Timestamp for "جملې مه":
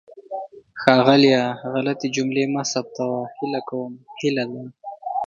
2.15-2.63